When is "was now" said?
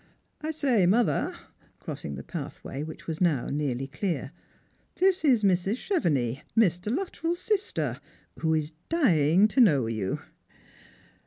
3.05-3.49